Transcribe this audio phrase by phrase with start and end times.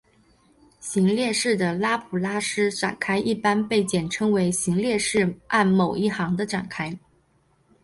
[0.79, 6.97] 行列式的拉普拉斯展开一般被简称为行列式按某一行的展开。